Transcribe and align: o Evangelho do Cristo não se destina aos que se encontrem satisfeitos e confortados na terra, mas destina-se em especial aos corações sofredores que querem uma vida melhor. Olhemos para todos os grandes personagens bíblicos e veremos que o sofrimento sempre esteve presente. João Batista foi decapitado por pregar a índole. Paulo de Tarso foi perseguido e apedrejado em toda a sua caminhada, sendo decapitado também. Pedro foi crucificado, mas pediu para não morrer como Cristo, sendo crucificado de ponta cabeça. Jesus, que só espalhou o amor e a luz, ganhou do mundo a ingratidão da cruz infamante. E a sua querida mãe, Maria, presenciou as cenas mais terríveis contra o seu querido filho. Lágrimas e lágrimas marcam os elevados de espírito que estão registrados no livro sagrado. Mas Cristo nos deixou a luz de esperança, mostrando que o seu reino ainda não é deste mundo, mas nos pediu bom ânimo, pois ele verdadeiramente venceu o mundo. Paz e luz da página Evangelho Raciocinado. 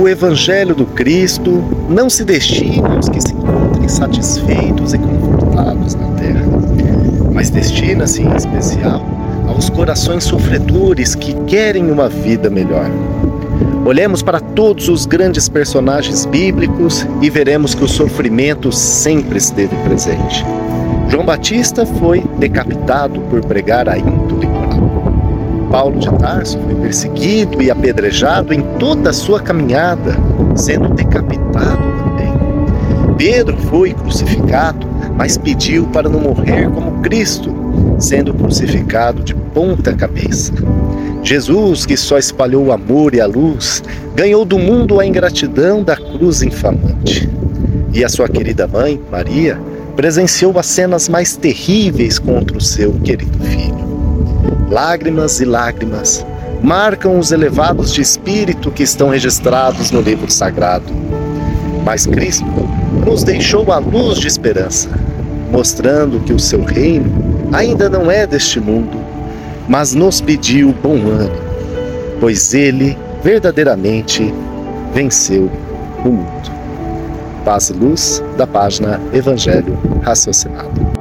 o 0.00 0.08
Evangelho 0.08 0.74
do 0.74 0.86
Cristo 0.86 1.62
não 1.88 2.08
se 2.08 2.24
destina 2.24 2.88
aos 2.94 3.08
que 3.08 3.20
se 3.20 3.34
encontrem 3.34 3.86
satisfeitos 3.86 4.94
e 4.94 4.98
confortados 4.98 5.94
na 5.94 6.06
terra, 6.12 6.46
mas 7.34 7.50
destina-se 7.50 8.22
em 8.22 8.34
especial 8.34 9.04
aos 9.46 9.68
corações 9.68 10.24
sofredores 10.24 11.14
que 11.14 11.34
querem 11.44 11.90
uma 11.90 12.08
vida 12.08 12.48
melhor. 12.48 12.90
Olhemos 13.84 14.22
para 14.22 14.40
todos 14.40 14.88
os 14.88 15.04
grandes 15.04 15.50
personagens 15.50 16.24
bíblicos 16.24 17.06
e 17.20 17.28
veremos 17.28 17.74
que 17.74 17.84
o 17.84 17.88
sofrimento 17.88 18.72
sempre 18.72 19.36
esteve 19.36 19.76
presente. 19.84 20.46
João 21.08 21.26
Batista 21.26 21.84
foi 21.84 22.20
decapitado 22.38 23.20
por 23.22 23.44
pregar 23.44 23.86
a 23.86 23.98
índole. 23.98 24.49
Paulo 25.80 25.98
de 25.98 26.10
Tarso 26.18 26.58
foi 26.58 26.74
perseguido 26.74 27.62
e 27.62 27.70
apedrejado 27.70 28.52
em 28.52 28.60
toda 28.78 29.08
a 29.08 29.12
sua 29.14 29.40
caminhada, 29.40 30.14
sendo 30.54 30.90
decapitado 30.90 31.82
também. 32.04 33.16
Pedro 33.16 33.56
foi 33.56 33.94
crucificado, 33.94 34.86
mas 35.16 35.38
pediu 35.38 35.86
para 35.86 36.06
não 36.06 36.20
morrer 36.20 36.68
como 36.68 37.00
Cristo, 37.00 37.50
sendo 37.98 38.34
crucificado 38.34 39.22
de 39.22 39.34
ponta 39.34 39.94
cabeça. 39.94 40.52
Jesus, 41.22 41.86
que 41.86 41.96
só 41.96 42.18
espalhou 42.18 42.66
o 42.66 42.72
amor 42.72 43.14
e 43.14 43.20
a 43.22 43.26
luz, 43.26 43.82
ganhou 44.14 44.44
do 44.44 44.58
mundo 44.58 45.00
a 45.00 45.06
ingratidão 45.06 45.82
da 45.82 45.96
cruz 45.96 46.42
infamante. 46.42 47.26
E 47.94 48.04
a 48.04 48.08
sua 48.10 48.28
querida 48.28 48.68
mãe, 48.68 49.00
Maria, 49.10 49.58
presenciou 49.96 50.58
as 50.58 50.66
cenas 50.66 51.08
mais 51.08 51.36
terríveis 51.36 52.18
contra 52.18 52.58
o 52.58 52.60
seu 52.60 52.92
querido 53.00 53.38
filho. 53.38 53.69
Lágrimas 54.70 55.40
e 55.40 55.44
lágrimas 55.44 56.24
marcam 56.62 57.18
os 57.18 57.32
elevados 57.32 57.92
de 57.92 58.00
espírito 58.00 58.70
que 58.70 58.82
estão 58.82 59.08
registrados 59.08 59.90
no 59.90 60.00
livro 60.00 60.30
sagrado. 60.30 60.92
Mas 61.84 62.06
Cristo 62.06 62.44
nos 63.04 63.24
deixou 63.24 63.72
a 63.72 63.78
luz 63.78 64.18
de 64.18 64.26
esperança, 64.26 64.90
mostrando 65.50 66.20
que 66.20 66.32
o 66.32 66.38
seu 66.38 66.62
reino 66.62 67.10
ainda 67.52 67.88
não 67.88 68.10
é 68.10 68.26
deste 68.26 68.60
mundo, 68.60 68.98
mas 69.68 69.94
nos 69.94 70.20
pediu 70.20 70.74
bom 70.82 70.96
ânimo, 70.96 71.50
pois 72.20 72.54
ele 72.54 72.96
verdadeiramente 73.22 74.32
venceu 74.94 75.50
o 76.04 76.08
mundo. 76.08 76.50
Paz 77.44 77.70
e 77.70 77.72
luz 77.72 78.22
da 78.36 78.46
página 78.46 79.00
Evangelho 79.12 79.78
Raciocinado. 80.02 80.89